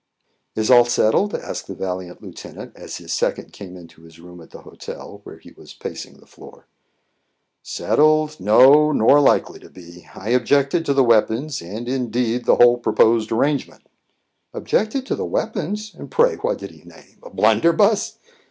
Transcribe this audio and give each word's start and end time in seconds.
"Is 0.55 0.71
all 0.71 0.85
settled?" 0.85 1.35
asked 1.35 1.67
the 1.67 1.75
valiant 1.75 2.23
lieutenant, 2.23 2.71
as 2.75 2.95
his 2.97 3.13
second 3.13 3.53
came 3.53 3.77
into 3.77 4.01
his 4.01 4.19
room 4.19 4.41
at 4.41 4.49
the 4.49 4.63
hotel, 4.63 5.21
where 5.25 5.37
he 5.37 5.51
was 5.51 5.75
pacing 5.75 6.15
the 6.17 6.25
floor. 6.25 6.65
"Settled? 7.61 8.39
No; 8.39 8.91
nor 8.91 9.19
likely 9.19 9.59
to 9.59 9.69
be. 9.69 10.07
I 10.15 10.29
objected 10.29 10.87
to 10.87 10.95
the 10.95 11.03
weapons, 11.03 11.61
and, 11.61 11.87
indeed, 11.87 12.45
the 12.45 12.55
whole 12.55 12.79
proposed 12.79 13.31
arrangement." 13.31 13.83
"Objected 14.55 15.05
to 15.05 15.15
the 15.15 15.23
weapons! 15.23 15.93
And, 15.95 16.09
pray, 16.09 16.35
what 16.37 16.57
did 16.57 16.71
he 16.71 16.81
name? 16.81 17.19
A 17.21 17.29
blunderbuss?" 17.29 18.17